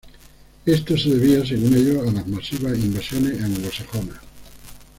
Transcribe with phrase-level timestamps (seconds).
[0.65, 4.17] Esto se debía, según ellos, a las masivas invasiones anglosajonas.